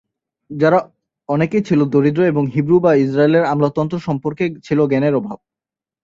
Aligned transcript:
যারা 0.51 0.79
অনেকেই 1.29 1.63
ছিল 1.63 1.79
দরিদ্র 1.85 2.21
এবং 2.23 2.43
হিব্রু 2.47 2.77
বা 2.79 2.91
ইজরায়েলের 2.95 3.43
আমলাতন্ত্র 3.43 3.97
সম্পর্কে 3.99 4.45
ছিল 4.63 4.79
জ্ঞানের 4.87 5.13
অভাব। 5.15 5.37